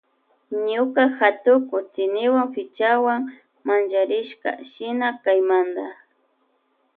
Ñuka 0.71 1.03
hatuku 1.17 1.75
tsiniwan 1.91 2.47
pichawan 2.53 3.21
mancharishka 3.65 4.49
shina 4.71 5.07
kaymanta. 5.23 5.85